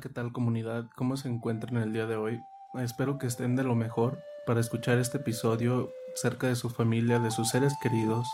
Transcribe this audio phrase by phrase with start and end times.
[0.00, 0.86] ¿Qué tal comunidad?
[0.96, 2.40] ¿Cómo se encuentran el día de hoy?
[2.74, 7.30] Espero que estén de lo mejor para escuchar este episodio cerca de su familia, de
[7.30, 8.26] sus seres queridos.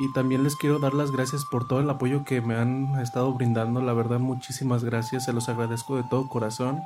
[0.00, 3.32] Y también les quiero dar las gracias por todo el apoyo que me han estado
[3.34, 3.80] brindando.
[3.82, 5.26] La verdad, muchísimas gracias.
[5.26, 6.82] Se los agradezco de todo corazón.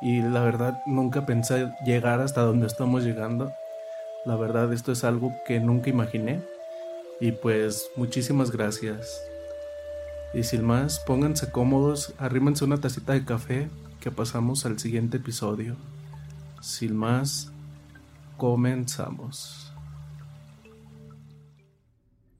[0.00, 3.52] Y la verdad, nunca pensé llegar hasta donde estamos llegando.
[4.24, 6.42] La verdad, esto es algo que nunca imaginé.
[7.20, 9.31] Y pues, muchísimas gracias.
[10.34, 13.68] Y sin más, pónganse cómodos, arrímense una tacita de café,
[14.00, 15.76] que pasamos al siguiente episodio.
[16.60, 17.52] Sin más,
[18.36, 19.72] comenzamos.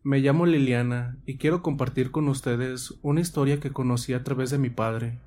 [0.03, 4.59] Me llamo Liliana y quiero compartir con ustedes una historia que conocí a través de
[4.59, 5.21] mi padre.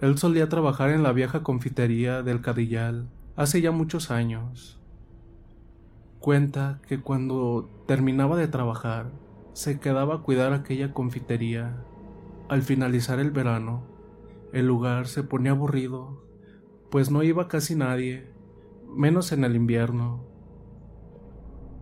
[0.00, 4.78] Él solía trabajar en la vieja confitería del Cadillal hace ya muchos años.
[6.20, 9.10] Cuenta que cuando terminaba de trabajar,
[9.52, 11.84] se quedaba a cuidar aquella confitería.
[12.48, 13.84] Al finalizar el verano,
[14.52, 16.22] el lugar se ponía aburrido,
[16.90, 18.30] pues no iba casi nadie,
[18.94, 20.24] menos en el invierno.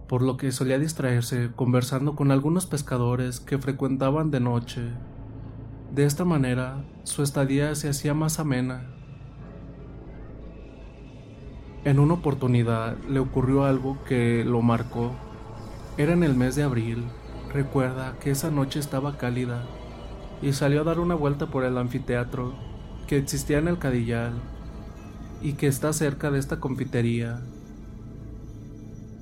[0.09, 4.83] Por lo que solía distraerse conversando con algunos pescadores que frecuentaban de noche.
[5.93, 8.95] De esta manera, su estadía se hacía más amena.
[11.85, 15.13] En una oportunidad le ocurrió algo que lo marcó.
[15.97, 17.05] Era en el mes de abril.
[17.53, 19.65] Recuerda que esa noche estaba cálida
[20.41, 22.55] y salió a dar una vuelta por el anfiteatro
[23.09, 24.35] que existía en el Cadillal
[25.43, 27.41] y que está cerca de esta confitería.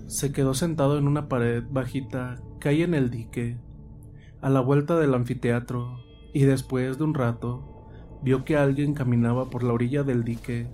[0.09, 3.57] Se quedó sentado en una pared bajita que hay en el dique,
[4.43, 6.01] a la vuelta del anfiteatro,
[6.35, 7.89] y después de un rato
[8.23, 10.69] vio que alguien caminaba por la orilla del dique,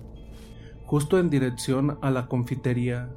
[0.85, 3.09] justo en dirección a la confitería.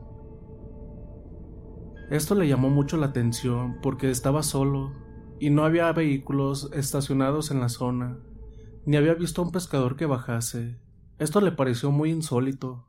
[2.10, 4.94] Esto le llamó mucho la atención porque estaba solo
[5.40, 8.18] y no había vehículos estacionados en la zona,
[8.86, 10.80] ni había visto a un pescador que bajase.
[11.18, 12.86] Esto le pareció muy insólito.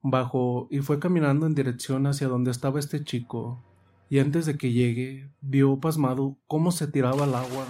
[0.00, 3.64] Bajó y fue caminando en dirección hacia donde estaba este chico,
[4.08, 7.66] y antes de que llegue, vio pasmado cómo se tiraba al agua.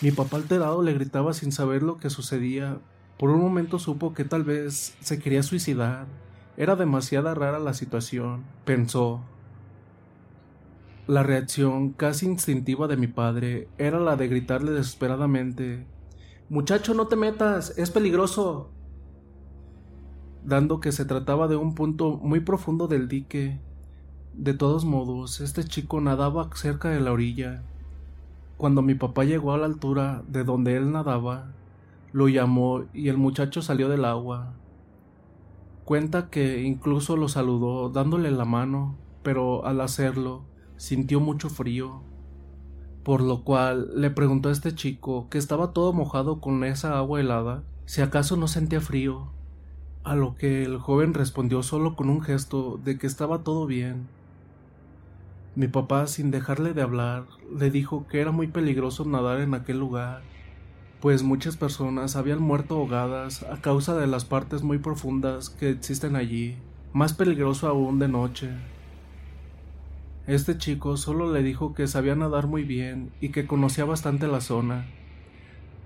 [0.00, 2.78] Mi papá alterado le gritaba sin saber lo que sucedía.
[3.18, 6.06] Por un momento supo que tal vez se quería suicidar.
[6.60, 9.22] Era demasiada rara la situación, pensó.
[11.06, 15.86] La reacción casi instintiva de mi padre era la de gritarle desesperadamente
[16.50, 18.68] Muchacho, no te metas, es peligroso.
[20.44, 23.58] Dando que se trataba de un punto muy profundo del dique.
[24.34, 27.62] De todos modos, este chico nadaba cerca de la orilla.
[28.58, 31.52] Cuando mi papá llegó a la altura de donde él nadaba,
[32.12, 34.52] lo llamó y el muchacho salió del agua.
[35.90, 40.44] Cuenta que incluso lo saludó dándole la mano, pero al hacerlo
[40.76, 42.02] sintió mucho frío,
[43.02, 47.18] por lo cual le preguntó a este chico, que estaba todo mojado con esa agua
[47.18, 49.32] helada, si acaso no sentía frío,
[50.04, 54.06] a lo que el joven respondió solo con un gesto de que estaba todo bien.
[55.56, 59.80] Mi papá, sin dejarle de hablar, le dijo que era muy peligroso nadar en aquel
[59.80, 60.22] lugar,
[61.00, 66.14] pues muchas personas habían muerto ahogadas a causa de las partes muy profundas que existen
[66.14, 66.56] allí,
[66.92, 68.50] más peligroso aún de noche.
[70.26, 74.42] Este chico solo le dijo que sabía nadar muy bien y que conocía bastante la
[74.42, 74.86] zona.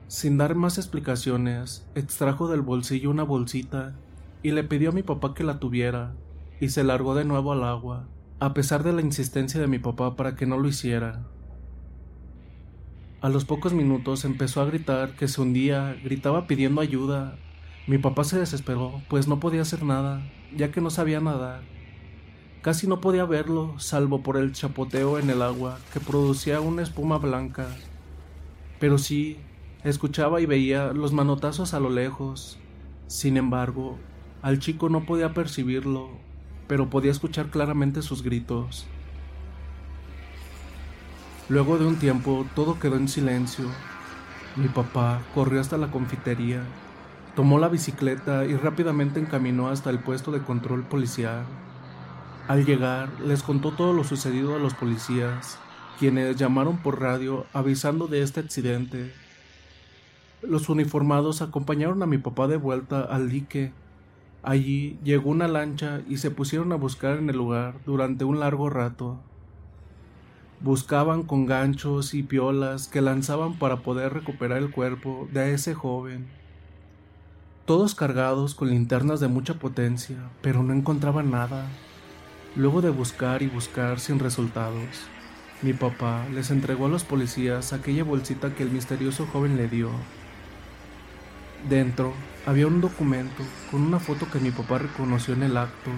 [0.09, 3.95] Sin dar más explicaciones, extrajo del bolsillo una bolsita
[4.43, 6.13] y le pidió a mi papá que la tuviera,
[6.61, 8.07] y se largó de nuevo al agua,
[8.41, 11.23] a pesar de la insistencia de mi papá para que no lo hiciera.
[13.25, 17.39] A los pocos minutos empezó a gritar que se hundía, gritaba pidiendo ayuda.
[17.87, 21.63] Mi papá se desesperó, pues no podía hacer nada, ya que no sabía nadar.
[22.61, 27.17] Casi no podía verlo, salvo por el chapoteo en el agua que producía una espuma
[27.17, 27.67] blanca.
[28.79, 29.39] pero sí
[29.85, 32.59] escuchaba y veía los manotazos a lo lejos.
[33.07, 33.97] Sin embargo,
[34.43, 36.11] al chico no podía percibirlo,
[36.67, 38.87] pero podía escuchar claramente sus gritos.
[41.49, 43.67] Luego de un tiempo todo quedó en silencio.
[44.57, 46.63] Mi papá corrió hasta la confitería,
[47.37, 51.45] tomó la bicicleta y rápidamente encaminó hasta el puesto de control policial.
[52.49, 55.59] Al llegar, les contó todo lo sucedido a los policías,
[55.99, 59.13] quienes llamaron por radio avisando de este accidente.
[60.43, 63.73] Los uniformados acompañaron a mi papá de vuelta al dique
[64.45, 68.69] Allí llegó una lancha y se pusieron a buscar en el lugar durante un largo
[68.69, 69.19] rato.
[70.65, 76.27] Buscaban con ganchos y piolas que lanzaban para poder recuperar el cuerpo de ese joven.
[77.67, 81.67] Todos cargados con linternas de mucha potencia, pero no encontraban nada.
[82.57, 84.89] Luego de buscar y buscar sin resultados,
[85.61, 89.91] mi papá les entregó a los policías aquella bolsita que el misterioso joven le dio.
[91.69, 92.15] Dentro
[92.47, 95.91] había un documento con una foto que mi papá reconoció en el acto.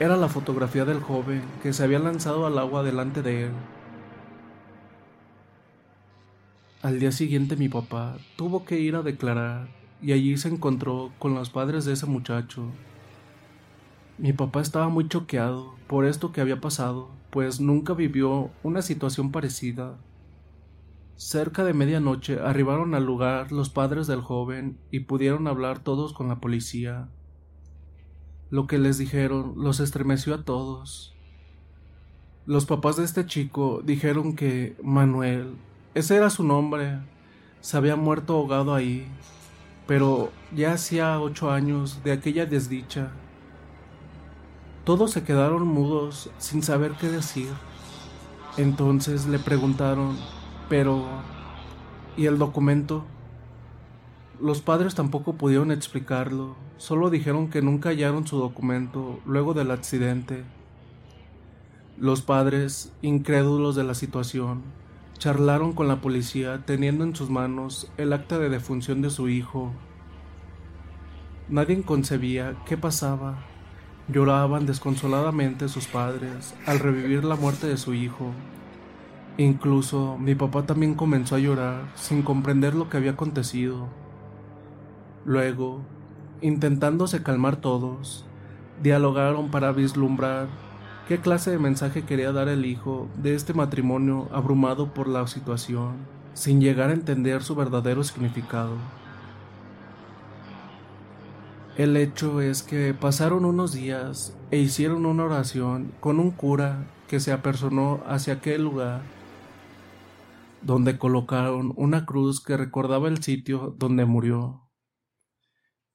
[0.00, 3.50] Era la fotografía del joven que se había lanzado al agua delante de él.
[6.80, 9.68] Al día siguiente mi papá tuvo que ir a declarar
[10.00, 12.64] y allí se encontró con los padres de ese muchacho.
[14.16, 19.30] Mi papá estaba muy choqueado por esto que había pasado, pues nunca vivió una situación
[19.30, 19.98] parecida.
[21.16, 26.28] Cerca de medianoche arribaron al lugar los padres del joven y pudieron hablar todos con
[26.28, 27.10] la policía.
[28.50, 31.14] Lo que les dijeron los estremeció a todos.
[32.46, 35.56] Los papás de este chico dijeron que Manuel,
[35.94, 36.98] ese era su nombre,
[37.60, 39.06] se había muerto ahogado ahí,
[39.86, 43.12] pero ya hacía ocho años de aquella desdicha.
[44.84, 47.50] Todos se quedaron mudos sin saber qué decir.
[48.56, 50.16] Entonces le preguntaron
[50.70, 51.04] pero...
[52.16, 53.04] ¿Y el documento?
[54.40, 60.44] Los padres tampoco pudieron explicarlo, solo dijeron que nunca hallaron su documento luego del accidente.
[61.98, 64.62] Los padres, incrédulos de la situación,
[65.18, 69.72] charlaron con la policía teniendo en sus manos el acta de defunción de su hijo.
[71.50, 73.44] Nadie concebía qué pasaba.
[74.08, 78.32] Lloraban desconsoladamente sus padres al revivir la muerte de su hijo.
[79.36, 83.88] Incluso mi papá también comenzó a llorar sin comprender lo que había acontecido.
[85.24, 85.80] Luego,
[86.40, 88.24] intentándose calmar todos,
[88.82, 90.48] dialogaron para vislumbrar
[91.08, 95.96] qué clase de mensaje quería dar el hijo de este matrimonio abrumado por la situación,
[96.32, 98.76] sin llegar a entender su verdadero significado.
[101.76, 107.20] El hecho es que pasaron unos días e hicieron una oración con un cura que
[107.20, 109.02] se apersonó hacia aquel lugar
[110.62, 114.69] donde colocaron una cruz que recordaba el sitio donde murió.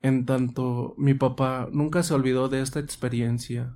[0.06, 3.74] En tanto, mi papá nunca se olvidó de esta experiencia.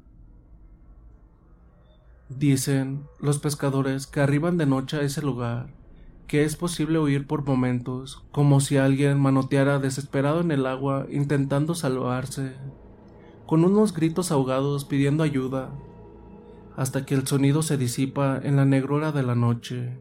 [2.29, 5.73] Dicen los pescadores que arriban de noche a ese lugar,
[6.27, 11.73] que es posible huir por momentos, como si alguien manoteara desesperado en el agua intentando
[11.73, 12.53] salvarse,
[13.47, 15.71] con unos gritos ahogados pidiendo ayuda,
[16.77, 19.97] hasta que el sonido se disipa en la negrura de la noche.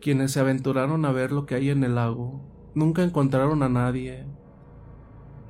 [0.00, 2.40] Quienes se aventuraron a ver lo que hay en el lago
[2.74, 4.26] nunca encontraron a nadie.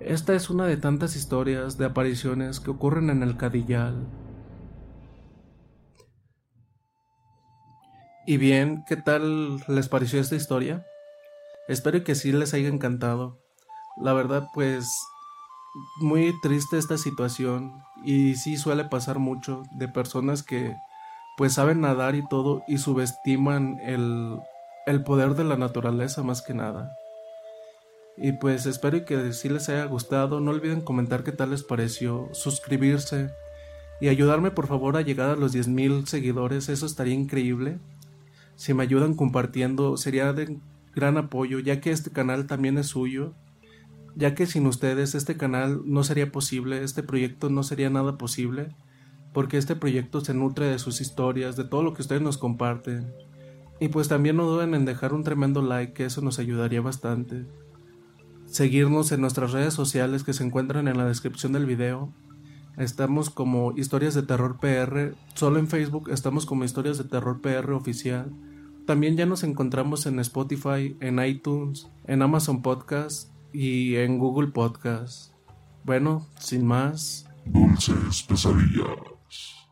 [0.05, 4.07] Esta es una de tantas historias de apariciones que ocurren en el Cadillal.
[8.27, 10.85] Y bien, ¿qué tal les pareció esta historia?
[11.69, 13.41] Espero que sí les haya encantado.
[13.97, 14.95] La verdad, pues
[16.01, 17.73] muy triste esta situación
[18.05, 20.77] y sí suele pasar mucho de personas que
[21.39, 24.39] pues saben nadar y todo y subestiman el,
[24.85, 26.95] el poder de la naturaleza más que nada.
[28.17, 32.29] Y pues espero que si les haya gustado, no olviden comentar qué tal les pareció,
[32.33, 33.31] suscribirse
[34.01, 37.79] y ayudarme por favor a llegar a los 10.000 seguidores, eso estaría increíble.
[38.57, 40.59] Si me ayudan compartiendo sería de
[40.95, 43.35] gran apoyo, ya que este canal también es suyo,
[44.15, 48.69] ya que sin ustedes este canal no sería posible, este proyecto no sería nada posible
[49.35, 53.13] porque este proyecto se nutre de sus historias, de todo lo que ustedes nos comparten.
[53.81, 57.45] Y pues también no duden en dejar un tremendo like, que eso nos ayudaría bastante.
[58.55, 62.13] Seguirnos en nuestras redes sociales que se encuentran en la descripción del video.
[62.77, 67.73] Estamos como Historias de Terror PR, solo en Facebook estamos como Historias de Terror PR
[67.73, 68.31] oficial.
[68.87, 75.33] También ya nos encontramos en Spotify, en iTunes, en Amazon Podcast y en Google Podcast.
[75.83, 77.27] Bueno, sin más.
[77.47, 79.64] Dulces pesadillas.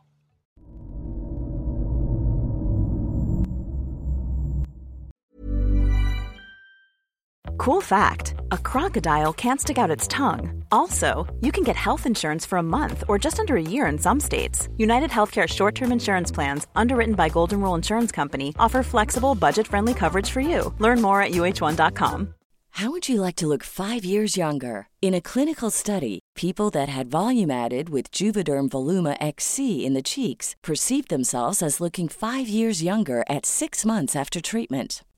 [7.63, 10.65] Cool fact a crocodile can't stick out its tongue.
[10.69, 13.97] Also, you can get health insurance for a month or just under a year in
[13.97, 14.67] some states.
[14.75, 19.65] United Healthcare short term insurance plans, underwritten by Golden Rule Insurance Company, offer flexible, budget
[19.65, 20.73] friendly coverage for you.
[20.79, 22.33] Learn more at uh1.com.
[22.71, 24.87] How would you like to look five years younger?
[25.01, 30.01] In a clinical study, people that had volume added with Juvederm Voluma XC in the
[30.01, 35.01] cheeks perceived themselves as looking five years younger at six months after treatment.